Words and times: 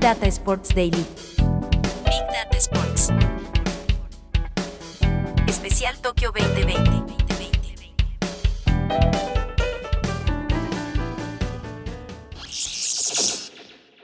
Data 0.00 0.30
Sports 0.30 0.70
Daily. 0.70 1.04
Big 2.06 2.24
Data 2.32 2.58
Sports. 2.58 3.10
Especial 5.46 5.94
Tokio 6.00 6.32
2020. 6.32 6.99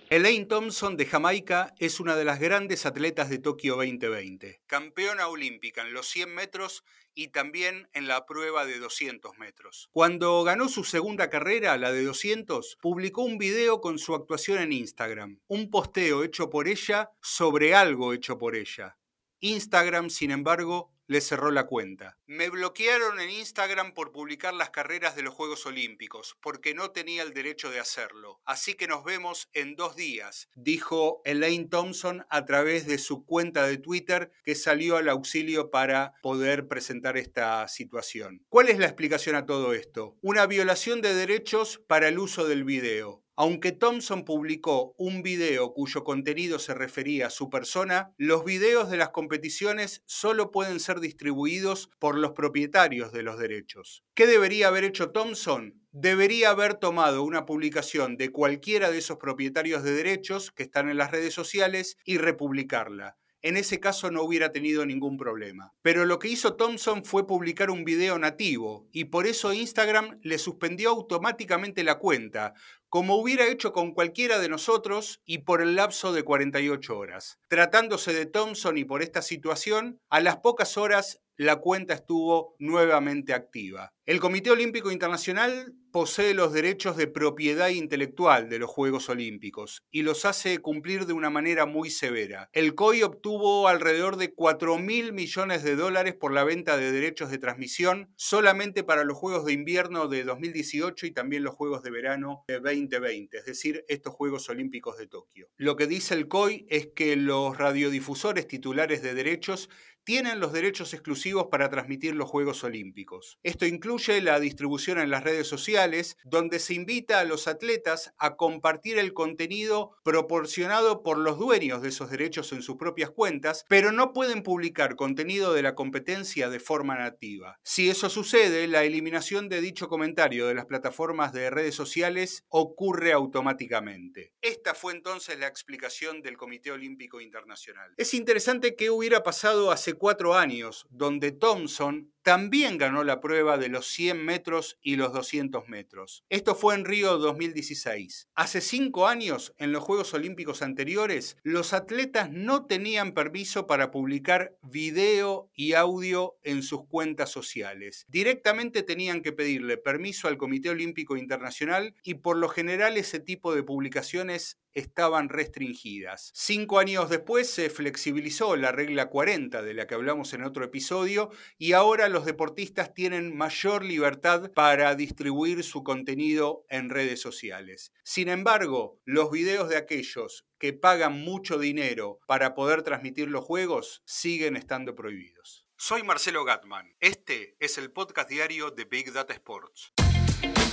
Elaine 0.09 0.47
Thompson 0.47 0.97
de 0.97 1.05
Jamaica 1.05 1.75
es 1.81 1.99
una 1.99 2.15
de 2.15 2.25
las 2.25 2.39
grandes 2.39 2.87
atletas 2.87 3.29
de 3.29 3.39
Tokio 3.39 3.75
2020, 3.75 4.63
campeona 4.69 5.27
olímpica 5.27 5.83
en 5.83 5.93
los 5.93 6.07
100 6.07 6.33
metros 6.33 6.85
y 7.13 7.29
también 7.29 7.89
en 7.93 8.07
la 8.07 8.25
prueba 8.25 8.65
de 8.67 8.79
200 8.79 9.37
metros. 9.39 9.89
Cuando 9.91 10.45
ganó 10.45 10.69
su 10.69 10.85
segunda 10.85 11.29
carrera, 11.29 11.77
la 11.77 11.91
de 11.91 12.05
200, 12.05 12.79
publicó 12.81 13.23
un 13.23 13.37
video 13.37 13.81
con 13.81 13.99
su 13.99 14.15
actuación 14.15 14.61
en 14.61 14.71
Instagram, 14.71 15.41
un 15.49 15.71
posteo 15.71 16.23
hecho 16.23 16.51
por 16.51 16.69
ella 16.69 17.11
sobre 17.21 17.75
algo 17.75 18.13
hecho 18.13 18.39
por 18.39 18.55
ella. 18.55 18.97
Instagram, 19.41 20.11
sin 20.11 20.31
embargo, 20.31 20.93
le 21.07 21.21
cerró 21.21 21.51
la 21.51 21.67
cuenta. 21.67 22.19
Me 22.27 22.51
bloquearon 22.51 23.21
en 23.21 23.31
Instagram 23.31 23.95
por 23.95 24.13
publicar 24.13 24.55
las 24.55 24.71
carreras 24.71 25.17
de 25.17 25.23
los 25.23 25.35
Juegos 25.35 25.67
Olímpicos, 25.67 26.37
porque 26.41 26.75
no 26.75 26.91
tenía 26.91 27.23
el 27.23 27.33
derecho 27.33 27.71
de 27.71 27.81
hacerlo. 27.81 28.41
Así 28.45 28.75
que 28.75 28.87
nos 28.87 29.05
vemos 29.05 29.49
en 29.53 29.77
dos 29.77 29.97
días, 29.97 30.49
dijo 30.55 31.23
Elaine 31.25 31.69
Thompson 31.69 32.27
a 32.31 32.45
través 32.45 32.87
de 32.87 32.99
su 32.99 33.25
cuenta 33.25 33.67
de 33.67 33.79
Twitter 33.79 34.33
que 34.45 34.55
salió 34.55 34.97
al 34.97 35.09
auxilio 35.09 35.71
para 35.71 36.15
poder 36.23 36.69
presentar 36.69 37.17
esta 37.17 37.67
situación. 37.69 38.45
¿Cuál 38.49 38.69
es 38.69 38.79
la 38.79 38.87
explicación 38.87 39.37
a 39.37 39.47
todo 39.47 39.75
esto? 39.75 40.17
Una 40.23 40.47
violación 40.47 41.01
de 41.01 41.15
derechos 41.15 41.81
para 41.87 42.09
el 42.09 42.19
uso 42.19 42.47
del 42.47 42.65
video. 42.65 43.26
Aunque 43.39 43.73
Thompson 43.73 44.25
publicó 44.25 44.95
un 44.97 45.23
video 45.23 45.75
cuyo 45.75 46.05
contenido 46.05 46.59
se 46.59 46.73
refería 46.73 47.27
a 47.27 47.31
su 47.31 47.51
persona, 47.51 48.15
los 48.17 48.47
videos 48.47 48.89
de 48.89 48.97
las 48.97 49.11
competiciones 49.11 50.03
solo 50.07 50.51
pueden 50.51 50.81
ser 50.81 51.01
distribuidos 51.01 51.91
por 51.99 52.17
los 52.17 52.33
propietarios 52.33 53.13
de 53.13 53.23
los 53.23 53.39
derechos. 53.39 54.05
¿Qué 54.15 54.27
debería 54.27 54.69
haber 54.69 54.85
hecho 54.85 55.11
Thompson? 55.11 55.83
Debería 55.93 56.49
haber 56.49 56.75
tomado 56.75 57.25
una 57.25 57.45
publicación 57.45 58.17
de 58.17 58.33
cualquiera 58.33 58.91
de 58.91 58.99
esos 58.99 59.19
propietarios 59.19 59.83
de 59.83 59.93
derechos 59.93 60.51
que 60.51 60.63
están 60.63 60.89
en 60.89 60.97
las 60.97 61.11
redes 61.11 61.35
sociales 61.35 61.99
y 62.07 62.17
republicarla 62.17 63.19
en 63.47 63.57
ese 63.57 63.79
caso 63.79 64.11
no 64.11 64.23
hubiera 64.23 64.51
tenido 64.51 64.85
ningún 64.85 65.17
problema. 65.17 65.73
Pero 65.81 66.05
lo 66.05 66.19
que 66.19 66.27
hizo 66.27 66.55
Thompson 66.55 67.05
fue 67.05 67.29
publicar 67.29 67.71
un 67.71 67.85
video 67.85 68.19
nativo 68.19 68.89
y 68.91 69.05
por 69.05 69.29
eso 69.29 69.53
Instagram 69.53 70.19
le 70.23 70.39
suspendió 70.39 70.91
automáticamente 70.91 71.85
la 71.85 72.01
cuenta, 72.01 72.55
como 72.89 73.15
hubiera 73.15 73.47
hecho 73.47 73.73
con 73.73 73.93
cualquiera 73.93 74.41
de 74.41 74.49
nosotros 74.49 75.21
y 75.25 75.39
por 75.39 75.63
el 75.63 75.77
lapso 75.77 76.13
de 76.13 76.25
48 76.25 76.99
horas. 76.99 77.39
Tratándose 77.47 78.13
de 78.13 78.27
Thompson 78.27 78.79
y 78.79 78.85
por 78.85 79.01
esta 79.01 79.23
situación, 79.23 80.01
a 80.11 80.21
las 80.21 80.39
pocas 80.39 80.77
horas 80.77 81.21
la 81.37 81.57
cuenta 81.57 81.95
estuvo 81.95 82.57
nuevamente 82.59 83.35
activa. 83.35 83.93
El 84.07 84.21
Comité 84.21 84.51
Olímpico 84.51 84.91
Internacional 84.93 85.75
posee 85.91 86.35
los 86.35 86.53
derechos 86.53 86.97
de 86.97 87.07
propiedad 87.07 87.71
intelectual 87.71 88.49
de 88.49 88.59
los 88.59 88.71
Juegos 88.71 89.09
Olímpicos 89.09 89.83
y 89.91 90.03
los 90.03 90.25
hace 90.27 90.59
cumplir 90.59 91.07
de 91.07 91.13
una 91.13 91.31
manera 91.31 91.67
muy 91.67 91.91
severa. 91.91 92.51
El 92.53 92.75
COI 92.75 93.03
obtuvo 93.03 93.67
alrededor 93.67 94.17
de 94.17 94.33
4 94.35 94.79
mil 94.79 95.13
millones 95.13 95.63
de 95.63 95.75
dólares 95.75 96.15
por 96.15 96.33
la 96.33 96.45
venta 96.45 96.77
de 96.77 96.93
derechos 96.93 97.31
de 97.31 97.39
transmisión 97.39 98.13
solamente 98.17 98.85
para 98.85 99.05
los 99.05 99.17
Juegos 99.17 99.47
de 99.47 99.55
Invierno 99.55 100.07
de 100.07 100.23
2018 100.25 101.07
y 101.07 101.13
también 101.13 101.43
los 101.43 101.55
Juegos 101.55 101.83
de 101.83 101.91
Verano 101.91 102.45
de 102.47 102.61
2020, 102.61 103.39
es 103.39 103.47
decir, 103.47 103.85
estos 103.89 104.15
Juegos 104.15 104.49
Olímpicos 104.51 104.99
de 104.99 105.07
Tokio. 105.07 105.49
Lo 105.57 105.77
que 105.77 105.87
dice 105.87 106.15
el 106.15 106.29
COI 106.29 106.67
es 106.69 106.89
que 106.95 107.17
los 107.17 107.57
radiodifusores 107.57 108.47
titulares 108.47 109.03
de 109.03 109.15
derechos 109.15 109.71
tienen 110.07 110.39
los 110.39 110.53
derechos 110.53 110.95
exclusivos 110.95 111.49
para 111.51 111.69
transmitir 111.69 112.15
los 112.15 112.31
Juegos 112.31 112.63
Olímpicos. 112.63 113.41
Esto 113.43 113.67
incluye 113.67 114.21
la 114.21 114.39
distribución 114.39 115.01
en 115.01 115.11
las 115.11 115.25
redes 115.25 115.49
sociales, 115.49 116.17
donde 116.25 116.61
se 116.61 116.75
invita 116.75 117.19
a 117.19 117.25
los 117.25 117.49
atletas 117.49 118.15
a 118.17 118.37
compartir 118.37 118.99
el 118.99 119.13
contenido 119.13 119.97
proporcionado 120.05 121.03
por 121.03 121.19
los 121.19 121.41
dueños 121.41 121.83
de 121.83 121.89
esos 121.89 122.09
derechos 122.09 122.53
en 122.53 122.63
sus 122.63 122.77
propias 122.77 123.11
cuentas, 123.11 123.65
pero 123.69 123.91
no 123.91 124.13
pueden 124.13 124.45
publicar 124.45 124.95
contenido 124.95 125.53
de 125.53 125.63
la 125.63 125.75
competencia 125.75 126.49
de 126.51 126.61
forma 126.61 126.95
nativa. 126.95 127.59
Si 127.65 127.91
eso 127.91 128.09
sucede, 128.09 128.69
la 128.69 128.85
eliminación 128.85 129.49
de 129.49 129.61
dicho 129.61 129.89
comentario 129.89 130.47
de 130.47 130.55
las 130.55 130.67
plataformas 130.67 131.33
de 131.33 131.51
redes 131.51 131.75
sociales 131.75 132.45
ocurre 132.49 133.13
automáticamente. 133.13 134.35
Esta 134.41 134.73
fue 134.75 134.93
entonces 134.93 135.37
la 135.41 135.49
explicación 135.49 136.23
del 136.23 136.37
Comité 136.37 136.71
Olímpico 136.71 137.21
Internacional. 137.21 137.93
Es 137.97 138.15
interesante 138.15 138.77
qué 138.77 138.91
hubiera 138.91 139.25
pasado 139.25 139.73
hace 139.73 139.96
cuatro 139.99 140.35
años, 140.35 140.87
donde 140.91 141.33
Thompson 141.33 142.13
también 142.27 142.77
ganó 142.77 143.05
la 143.05 143.21
prueba 143.21 143.57
de 143.57 143.69
los 143.69 143.87
100 143.87 144.25
metros 144.25 144.81
y 144.83 144.97
los 144.97 145.13
200 145.13 145.69
metros. 145.69 146.25
Esto 146.29 146.57
fue 146.57 146.75
en 146.75 146.85
Río 146.85 147.19
2016. 147.19 148.27
Hace 148.35 148.61
cinco 148.61 149.07
años, 149.07 149.55
en 149.59 149.71
los 149.71 149.85
Juegos 149.85 150.13
Olímpicos 150.13 150.61
anteriores, 150.61 151.37
los 151.45 151.73
atletas 151.73 152.33
no 152.33 152.67
tenían 152.67 153.13
permiso 153.13 153.69
para 153.69 153.93
publicar 153.93 154.57
video 154.61 155.53
y 155.55 155.75
audio 155.75 156.37
en 156.43 156.65
sus 156.65 156.85
cuentas 156.89 157.31
sociales. 157.31 158.05
Directamente 158.09 158.83
tenían 158.83 159.23
que 159.23 159.31
pedirle 159.31 159.77
permiso 159.77 160.27
al 160.27 160.37
Comité 160.37 160.71
Olímpico 160.71 161.17
Internacional 161.17 161.95
y 162.03 162.15
por 162.15 162.39
lo 162.39 162.49
general 162.49 162.97
ese 162.97 163.21
tipo 163.21 163.55
de 163.55 163.63
publicaciones 163.63 164.59
estaban 164.77 165.31
restringidas. 165.31 166.31
Cinco 166.35 166.79
años 166.79 167.09
después 167.09 167.49
se 167.49 167.71
flexibilizó 167.71 168.57
la 168.57 168.73
regla 168.73 169.09
40 169.09 169.63
de 169.63 169.73
la 169.73 169.87
que 169.87 169.95
hablamos 169.95 170.35
en 170.35 170.45
otro 170.45 170.67
episodio 170.67 171.31
y 171.57 171.73
ahora 171.73 172.11
los 172.17 172.25
deportistas 172.25 172.95
tienen 172.95 173.37
mayor 173.37 173.85
libertad 173.85 174.51
para 174.55 174.95
distribuir 174.95 175.63
su 175.63 175.85
contenido 175.85 176.65
en 176.71 176.89
redes 176.89 177.21
sociales. 177.21 177.93
Sin 178.05 178.31
embargo, 178.31 178.99
los 179.05 179.31
videos 179.31 179.69
de 179.69 179.77
aquellos 179.77 180.47
que 180.59 180.73
pagan 180.73 181.21
mucho 181.21 181.59
dinero 181.59 182.19
para 182.27 182.55
poder 182.55 182.81
transmitir 182.83 183.29
los 183.29 183.45
juegos 183.45 184.01
siguen 184.07 184.57
estando 184.57 184.95
prohibidos. 184.95 185.67
Soy 185.77 186.05
Marcelo 186.05 186.47
Gatman. 186.47 186.97
Este 187.01 187.55
es 187.61 187.77
el 187.77 187.93
podcast 187.93 188.31
diario 188.31 188.71
de 188.71 188.87
Big 188.87 189.13
Data 189.13 189.35
Sports. 189.35 189.93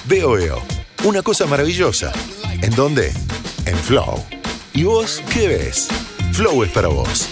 Veo, 0.06 0.32
veo. 0.32 0.62
Una 1.04 1.22
cosa 1.24 1.46
maravillosa. 1.46 2.14
¿En 2.62 2.74
dónde? 2.74 3.12
en 3.66 3.78
Flow. 3.80 4.24
¿Y 4.74 4.84
vos 4.84 5.22
qué 5.34 5.50
ves? 5.50 5.90
Flow 6.32 6.64
es 6.64 6.72
para 6.72 6.88
vos. 6.88 7.28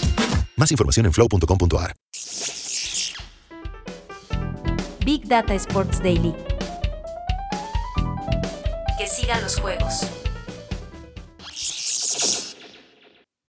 Más 0.56 0.70
información 0.70 1.06
en 1.06 1.14
flow.com.ar. 1.14 1.94
Big 5.04 5.26
Data 5.26 5.54
Sports 5.54 6.00
Daily. 6.00 6.32
Que 8.98 9.06
sigan 9.08 9.42
los 9.42 9.58
juegos. 9.58 10.21